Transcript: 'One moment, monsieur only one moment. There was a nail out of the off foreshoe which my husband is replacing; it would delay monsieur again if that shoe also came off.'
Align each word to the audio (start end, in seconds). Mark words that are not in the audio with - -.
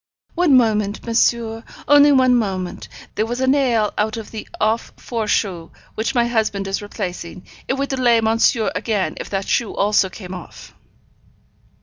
'One 0.33 0.57
moment, 0.57 1.05
monsieur 1.05 1.63
only 1.87 2.11
one 2.11 2.35
moment. 2.35 2.87
There 3.13 3.25
was 3.27 3.39
a 3.39 3.45
nail 3.45 3.93
out 3.99 4.17
of 4.17 4.31
the 4.31 4.47
off 4.59 4.91
foreshoe 4.97 5.69
which 5.93 6.15
my 6.15 6.25
husband 6.25 6.67
is 6.67 6.81
replacing; 6.81 7.45
it 7.67 7.75
would 7.75 7.89
delay 7.89 8.19
monsieur 8.19 8.71
again 8.73 9.13
if 9.19 9.29
that 9.29 9.47
shoe 9.47 9.75
also 9.75 10.09
came 10.09 10.33
off.' 10.33 10.73